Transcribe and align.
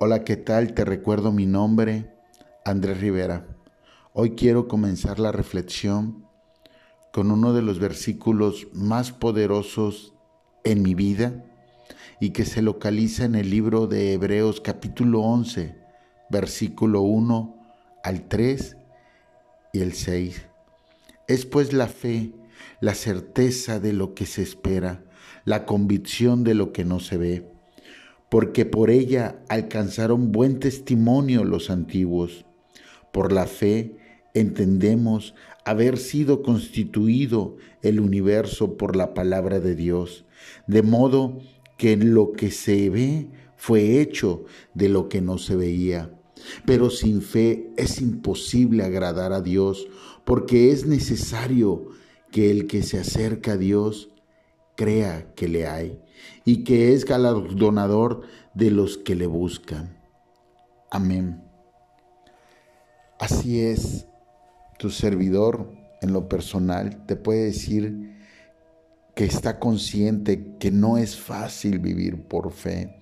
Hola, 0.00 0.22
¿qué 0.22 0.36
tal? 0.36 0.74
Te 0.74 0.84
recuerdo 0.84 1.32
mi 1.32 1.44
nombre, 1.44 2.14
Andrés 2.64 3.00
Rivera. 3.00 3.48
Hoy 4.12 4.36
quiero 4.36 4.68
comenzar 4.68 5.18
la 5.18 5.32
reflexión 5.32 6.24
con 7.12 7.32
uno 7.32 7.52
de 7.52 7.62
los 7.62 7.80
versículos 7.80 8.68
más 8.72 9.10
poderosos 9.10 10.14
en 10.62 10.82
mi 10.82 10.94
vida 10.94 11.44
y 12.20 12.30
que 12.30 12.44
se 12.44 12.62
localiza 12.62 13.24
en 13.24 13.34
el 13.34 13.50
libro 13.50 13.88
de 13.88 14.12
Hebreos 14.12 14.60
capítulo 14.60 15.22
11, 15.22 15.76
versículo 16.30 17.00
1 17.00 17.56
al 18.04 18.28
3 18.28 18.76
y 19.72 19.80
el 19.80 19.94
6. 19.94 20.46
Es 21.26 21.44
pues 21.44 21.72
la 21.72 21.88
fe, 21.88 22.34
la 22.80 22.94
certeza 22.94 23.80
de 23.80 23.94
lo 23.94 24.14
que 24.14 24.26
se 24.26 24.42
espera, 24.42 25.02
la 25.44 25.66
convicción 25.66 26.44
de 26.44 26.54
lo 26.54 26.72
que 26.72 26.84
no 26.84 27.00
se 27.00 27.16
ve, 27.16 27.57
porque 28.28 28.66
por 28.66 28.90
ella 28.90 29.40
alcanzaron 29.48 30.32
buen 30.32 30.60
testimonio 30.60 31.44
los 31.44 31.70
antiguos. 31.70 32.44
Por 33.12 33.32
la 33.32 33.46
fe 33.46 33.96
entendemos 34.34 35.34
haber 35.64 35.98
sido 35.98 36.42
constituido 36.42 37.56
el 37.82 38.00
universo 38.00 38.76
por 38.76 38.96
la 38.96 39.14
palabra 39.14 39.60
de 39.60 39.74
Dios, 39.74 40.24
de 40.66 40.82
modo 40.82 41.38
que 41.76 41.96
lo 41.96 42.32
que 42.32 42.50
se 42.50 42.90
ve 42.90 43.28
fue 43.56 44.00
hecho 44.00 44.44
de 44.74 44.88
lo 44.88 45.08
que 45.08 45.20
no 45.20 45.38
se 45.38 45.56
veía. 45.56 46.14
Pero 46.64 46.90
sin 46.90 47.22
fe 47.22 47.70
es 47.76 48.00
imposible 48.00 48.84
agradar 48.84 49.32
a 49.32 49.40
Dios, 49.40 49.88
porque 50.24 50.70
es 50.70 50.86
necesario 50.86 51.88
que 52.30 52.50
el 52.50 52.66
que 52.66 52.82
se 52.82 52.98
acerca 52.98 53.52
a 53.52 53.56
Dios 53.56 54.10
crea 54.78 55.34
que 55.34 55.48
le 55.48 55.66
hay 55.66 56.00
y 56.44 56.62
que 56.62 56.94
es 56.94 57.04
galardonador 57.04 58.22
de 58.54 58.70
los 58.70 58.96
que 58.96 59.16
le 59.16 59.26
buscan. 59.26 59.98
Amén. 60.88 61.42
Así 63.18 63.60
es, 63.60 64.06
tu 64.78 64.90
servidor 64.90 65.72
en 66.00 66.12
lo 66.12 66.28
personal 66.28 67.04
te 67.06 67.16
puede 67.16 67.46
decir 67.46 68.16
que 69.16 69.24
está 69.24 69.58
consciente 69.58 70.56
que 70.60 70.70
no 70.70 70.96
es 70.96 71.18
fácil 71.18 71.80
vivir 71.80 72.28
por 72.28 72.52
fe. 72.52 73.00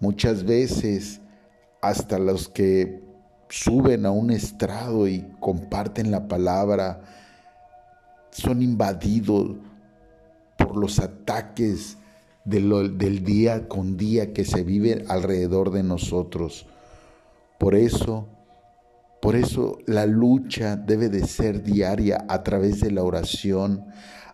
Muchas 0.00 0.42
veces 0.44 1.20
hasta 1.82 2.18
los 2.18 2.48
que 2.48 3.02
suben 3.50 4.06
a 4.06 4.10
un 4.10 4.30
estrado 4.30 5.06
y 5.06 5.20
comparten 5.38 6.10
la 6.10 6.28
palabra 6.28 7.02
son 8.30 8.62
invadidos 8.62 9.56
por 10.62 10.76
los 10.76 10.98
ataques 10.98 11.98
del 12.44 13.24
día 13.24 13.68
con 13.68 13.96
día 13.96 14.32
que 14.32 14.44
se 14.44 14.64
vive 14.64 15.04
alrededor 15.08 15.70
de 15.70 15.82
nosotros. 15.82 16.66
Por 17.58 17.74
eso, 17.74 18.28
por 19.20 19.36
eso 19.36 19.78
la 19.86 20.06
lucha 20.06 20.76
debe 20.76 21.08
de 21.08 21.26
ser 21.26 21.62
diaria 21.62 22.24
a 22.28 22.42
través 22.42 22.80
de 22.80 22.90
la 22.90 23.02
oración, 23.02 23.86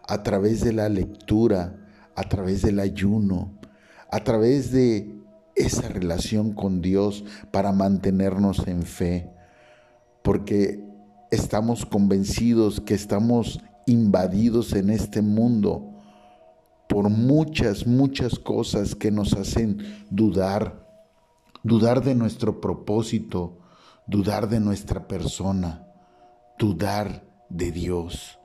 a 0.06 0.22
través 0.22 0.62
de 0.64 0.72
la 0.72 0.88
lectura, 0.88 1.76
a 2.14 2.22
través 2.24 2.62
del 2.62 2.80
ayuno, 2.80 3.58
a 4.10 4.24
través 4.24 4.72
de 4.72 5.14
esa 5.54 5.88
relación 5.88 6.52
con 6.52 6.80
Dios 6.80 7.24
para 7.50 7.72
mantenernos 7.72 8.66
en 8.66 8.82
fe, 8.84 9.30
porque 10.22 10.82
estamos 11.30 11.84
convencidos 11.84 12.80
que 12.80 12.94
estamos 12.94 13.60
invadidos 13.86 14.72
en 14.72 14.90
este 14.90 15.20
mundo 15.20 15.87
por 16.88 17.10
muchas, 17.10 17.86
muchas 17.86 18.38
cosas 18.38 18.94
que 18.94 19.10
nos 19.10 19.34
hacen 19.34 20.06
dudar, 20.10 20.86
dudar 21.62 22.02
de 22.02 22.14
nuestro 22.14 22.60
propósito, 22.60 23.58
dudar 24.06 24.48
de 24.48 24.58
nuestra 24.58 25.06
persona, 25.06 25.86
dudar 26.58 27.24
de 27.50 27.70
Dios. 27.70 28.38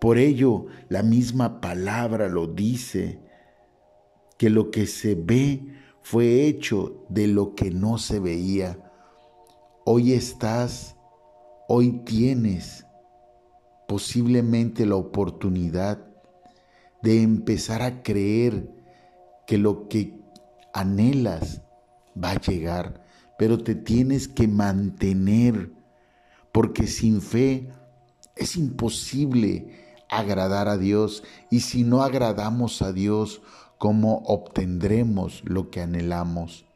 Por 0.00 0.18
ello, 0.18 0.66
la 0.88 1.02
misma 1.02 1.60
palabra 1.60 2.28
lo 2.28 2.46
dice, 2.46 3.22
que 4.38 4.50
lo 4.50 4.70
que 4.70 4.86
se 4.86 5.14
ve 5.14 5.64
fue 6.02 6.46
hecho 6.46 7.04
de 7.08 7.26
lo 7.26 7.54
que 7.54 7.70
no 7.70 7.98
se 7.98 8.20
veía. 8.20 8.78
Hoy 9.84 10.12
estás, 10.12 10.96
hoy 11.68 12.04
tienes 12.04 12.86
posiblemente 13.88 14.84
la 14.84 14.96
oportunidad 14.96 16.06
de 17.06 17.22
empezar 17.22 17.82
a 17.82 18.02
creer 18.02 18.68
que 19.46 19.58
lo 19.58 19.86
que 19.86 20.18
anhelas 20.72 21.62
va 22.20 22.32
a 22.32 22.40
llegar, 22.40 23.00
pero 23.38 23.62
te 23.62 23.76
tienes 23.76 24.26
que 24.26 24.48
mantener, 24.48 25.70
porque 26.50 26.88
sin 26.88 27.22
fe 27.22 27.70
es 28.34 28.56
imposible 28.56 30.02
agradar 30.08 30.66
a 30.66 30.78
Dios 30.78 31.22
y 31.48 31.60
si 31.60 31.84
no 31.84 32.02
agradamos 32.02 32.82
a 32.82 32.92
Dios, 32.92 33.40
¿cómo 33.78 34.24
obtendremos 34.26 35.44
lo 35.44 35.70
que 35.70 35.82
anhelamos? 35.82 36.66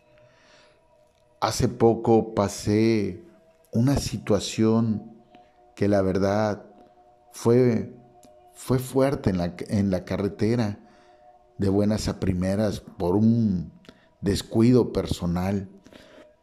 Hace 1.41 1.67
poco 1.67 2.37
pasé 2.37 3.25
una 3.73 3.97
situación 3.97 5.13
que 5.75 5.89
la 5.89 6.03
verdad 6.03 6.65
fue, 7.33 8.00
fue 8.63 8.79
fuerte 8.79 9.31
en 9.31 9.39
la, 9.39 9.55
en 9.69 9.91
la 9.91 10.05
carretera, 10.05 10.79
de 11.57 11.71
buenas 11.71 12.09
a 12.09 12.21
primeras, 12.21 12.81
por 12.81 13.17
un 13.17 13.73
descuido 14.21 14.93
personal. 14.93 15.71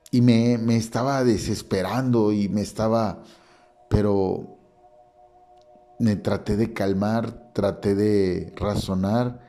Y 0.10 0.22
me, 0.22 0.58
me 0.58 0.78
estaba 0.78 1.24
desesperando 1.24 2.32
y 2.32 2.50
me 2.50 2.62
estaba, 2.62 3.22
pero 3.88 4.58
me 6.00 6.16
traté 6.16 6.58
de 6.58 6.74
calmar, 6.74 7.52
traté 7.54 7.94
de 7.94 8.52
razonar 8.56 9.40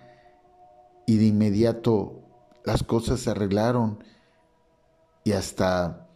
y 1.06 1.16
de 1.16 1.24
inmediato 1.24 2.20
las 2.64 2.82
cosas 2.82 3.20
se 3.20 3.30
arreglaron 3.30 4.04
y 5.24 5.32
hasta, 5.32 6.06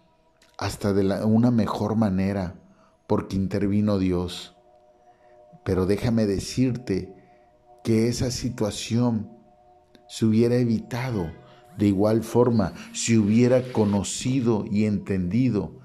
hasta 0.58 0.92
de 0.92 1.24
una 1.24 1.50
mejor 1.50 1.96
manera 1.96 2.56
porque 3.06 3.36
intervino 3.36 3.98
Dios. 3.98 4.54
Pero 5.64 5.86
déjame 5.86 6.26
decirte 6.26 7.14
que 7.84 8.08
esa 8.08 8.30
situación 8.30 9.30
se 10.08 10.26
hubiera 10.26 10.56
evitado 10.56 11.30
de 11.78 11.88
igual 11.88 12.22
forma 12.22 12.74
si 12.92 13.16
hubiera 13.16 13.62
conocido 13.72 14.64
y 14.70 14.84
entendido 14.84 15.80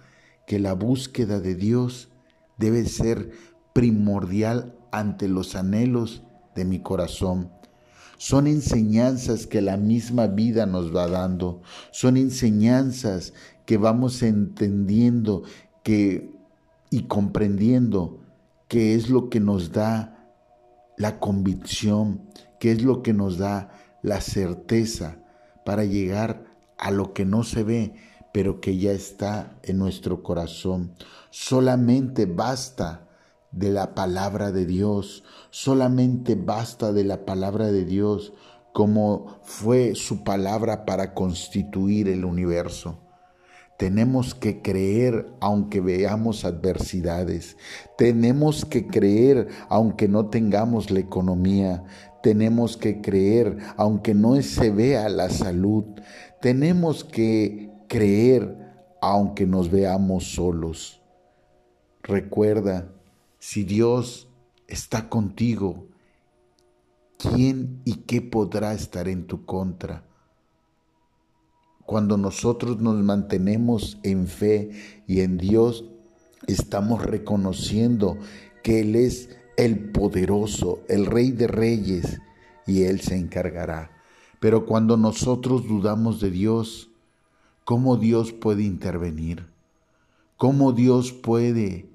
que 0.45 0.59
la 0.59 0.73
búsqueda 0.73 1.39
de 1.39 1.55
Dios 1.55 2.09
debe 2.57 2.85
ser 2.85 3.31
primordial 3.73 4.75
ante 4.91 5.27
los 5.27 5.55
anhelos 5.55 6.23
de 6.55 6.65
mi 6.65 6.79
corazón. 6.79 7.51
Son 8.17 8.47
enseñanzas 8.47 9.45
que 9.45 9.61
la 9.61 9.77
misma 9.77 10.27
vida 10.27 10.65
nos 10.65 10.95
va 10.95 11.07
dando. 11.07 11.61
Son 11.91 12.17
enseñanzas 12.17 13.33
que 13.65 13.77
vamos 13.77 14.23
entendiendo 14.23 15.43
que 15.83 16.31
y 16.89 17.03
comprendiendo 17.03 18.21
qué 18.67 18.95
es 18.95 19.09
lo 19.09 19.29
que 19.29 19.39
nos 19.39 19.71
da 19.71 20.33
la 20.97 21.19
convicción, 21.19 22.29
qué 22.59 22.71
es 22.71 22.83
lo 22.83 23.03
que 23.03 23.13
nos 23.13 23.37
da 23.37 23.69
la 24.01 24.21
certeza 24.21 25.19
para 25.65 25.85
llegar 25.85 26.45
a 26.77 26.91
lo 26.91 27.13
que 27.13 27.25
no 27.25 27.43
se 27.43 27.63
ve, 27.63 27.93
pero 28.33 28.61
que 28.61 28.77
ya 28.77 28.91
está 28.91 29.57
en 29.63 29.77
nuestro 29.77 30.23
corazón. 30.23 30.93
Solamente 31.29 32.25
basta 32.25 33.07
de 33.51 33.71
la 33.71 33.95
palabra 33.95 34.51
de 34.51 34.65
Dios, 34.65 35.23
solamente 35.49 36.35
basta 36.35 36.91
de 36.93 37.03
la 37.03 37.25
palabra 37.25 37.71
de 37.71 37.85
Dios 37.85 38.33
como 38.73 39.39
fue 39.41 39.95
su 39.95 40.23
palabra 40.23 40.85
para 40.85 41.15
constituir 41.15 42.07
el 42.09 42.25
universo. 42.25 42.99
Tenemos 43.77 44.33
que 44.33 44.63
creer 44.63 45.27
aunque 45.39 45.81
veamos 45.81 46.45
adversidades. 46.45 47.57
Tenemos 47.95 48.65
que 48.65 48.87
creer 48.87 49.49
aunque 49.69 50.07
no 50.07 50.29
tengamos 50.29 50.89
la 50.89 50.99
economía. 50.99 51.83
Tenemos 52.23 52.75
que 52.75 53.01
creer 53.01 53.57
aunque 53.77 54.15
no 54.15 54.41
se 54.41 54.71
vea 54.71 55.07
la 55.09 55.29
salud. 55.29 55.85
Tenemos 56.41 57.03
que 57.03 57.69
creer 57.87 58.57
aunque 58.99 59.45
nos 59.45 59.69
veamos 59.69 60.33
solos. 60.33 60.99
Recuerda, 62.01 62.91
si 63.37 63.63
Dios 63.63 64.27
está 64.67 65.07
contigo, 65.07 65.87
¿quién 67.19 67.81
y 67.85 67.97
qué 68.07 68.21
podrá 68.21 68.73
estar 68.73 69.07
en 69.07 69.27
tu 69.27 69.45
contra? 69.45 70.03
Cuando 71.87 72.17
nosotros 72.17 72.81
nos 72.81 72.97
mantenemos 72.97 73.97
en 74.03 74.27
fe 74.27 74.71
y 75.07 75.21
en 75.21 75.37
Dios, 75.37 75.85
estamos 76.45 77.01
reconociendo 77.01 78.17
que 78.61 78.81
Él 78.81 78.97
es 78.97 79.29
el 79.55 79.91
poderoso, 79.91 80.81
el 80.89 81.05
rey 81.05 81.31
de 81.31 81.47
reyes, 81.47 82.19
y 82.65 82.83
Él 82.83 82.99
se 82.99 83.15
encargará. 83.15 83.89
Pero 84.41 84.65
cuando 84.65 84.97
nosotros 84.97 85.65
dudamos 85.65 86.19
de 86.19 86.29
Dios, 86.29 86.89
cómo 87.63 87.95
Dios 87.95 88.33
puede 88.33 88.63
intervenir, 88.63 89.47
cómo 90.35 90.73
Dios 90.73 91.13
puede 91.13 91.85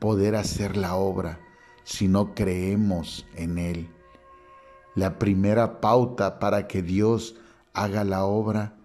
poder 0.00 0.34
hacer 0.34 0.76
la 0.76 0.96
obra 0.96 1.38
si 1.84 2.08
no 2.08 2.34
creemos 2.34 3.24
en 3.36 3.58
Él. 3.58 3.88
La 4.96 5.20
primera 5.20 5.80
pauta 5.80 6.40
para 6.40 6.66
que 6.66 6.82
Dios 6.82 7.36
haga 7.72 8.02
la 8.02 8.24
obra 8.24 8.78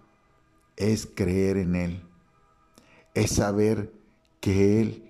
es 0.76 1.06
creer 1.06 1.56
en 1.56 1.74
Él, 1.74 2.02
es 3.14 3.36
saber 3.36 3.92
que 4.40 4.80
Él 4.80 5.02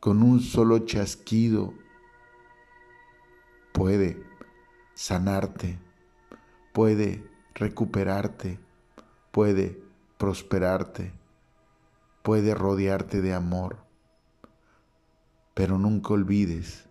con 0.00 0.22
un 0.22 0.40
solo 0.40 0.80
chasquido 0.80 1.74
puede 3.72 4.22
sanarte, 4.94 5.78
puede 6.72 7.24
recuperarte, 7.54 8.58
puede 9.30 9.82
prosperarte, 10.18 11.12
puede 12.22 12.54
rodearte 12.54 13.20
de 13.20 13.34
amor. 13.34 13.78
Pero 15.54 15.78
nunca 15.78 16.14
olvides 16.14 16.88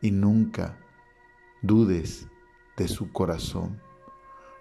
y 0.00 0.10
nunca 0.10 0.78
dudes 1.62 2.26
de 2.76 2.88
su 2.88 3.12
corazón, 3.12 3.80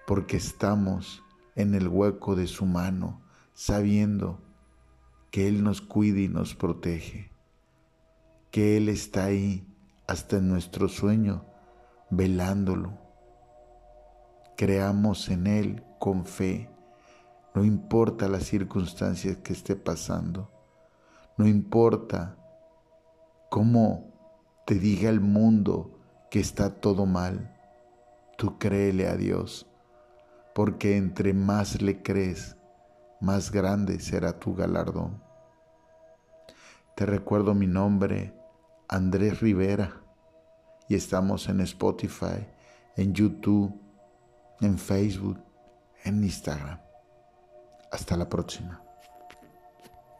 porque 0.05 0.37
estamos 0.37 1.23
en 1.57 1.73
el 1.73 1.87
hueco 1.87 2.35
de 2.35 2.47
su 2.47 2.65
mano, 2.65 3.19
sabiendo 3.53 4.39
que 5.31 5.47
Él 5.47 5.63
nos 5.63 5.81
cuida 5.81 6.19
y 6.19 6.29
nos 6.29 6.55
protege, 6.55 7.31
que 8.51 8.77
Él 8.77 8.89
está 8.89 9.25
ahí 9.25 9.67
hasta 10.07 10.37
en 10.37 10.47
nuestro 10.47 10.87
sueño, 10.87 11.43
velándolo. 12.11 12.97
Creamos 14.55 15.29
en 15.29 15.47
Él 15.47 15.83
con 15.99 16.25
fe, 16.25 16.69
no 17.55 17.65
importa 17.65 18.27
las 18.27 18.43
circunstancias 18.43 19.37
que 19.37 19.53
esté 19.53 19.75
pasando, 19.75 20.51
no 21.37 21.47
importa 21.47 22.37
cómo 23.49 24.13
te 24.67 24.75
diga 24.75 25.09
el 25.09 25.21
mundo 25.21 25.99
que 26.29 26.39
está 26.39 26.79
todo 26.79 27.07
mal, 27.07 27.55
tú 28.37 28.59
créele 28.59 29.07
a 29.07 29.15
Dios, 29.15 29.65
porque 30.57 30.97
entre 30.97 31.33
más 31.33 31.83
le 31.83 32.01
crees, 32.01 32.57
más 33.21 33.51
grande 33.51 33.99
será 33.99 34.39
tu 34.39 34.55
galardón. 34.55 35.21
Te 36.95 37.05
recuerdo 37.05 37.53
mi 37.53 37.67
nombre, 37.67 38.33
Andrés 38.89 39.39
Rivera, 39.39 40.01
y 40.89 40.95
estamos 40.95 41.47
en 41.47 41.61
Spotify, 41.61 42.47
en 42.95 43.13
YouTube, 43.13 43.79
en 44.59 44.79
Facebook, 44.79 45.37
en 46.03 46.23
Instagram. 46.23 46.79
Hasta 47.91 48.17
la 48.17 48.27
próxima. 48.27 48.86